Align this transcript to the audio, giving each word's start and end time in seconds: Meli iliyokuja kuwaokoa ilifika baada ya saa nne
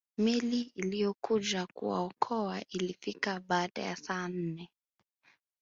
Meli 0.17 0.61
iliyokuja 0.61 1.67
kuwaokoa 1.73 2.61
ilifika 2.69 3.39
baada 3.39 3.81
ya 3.81 3.95
saa 3.95 4.27
nne 4.27 4.69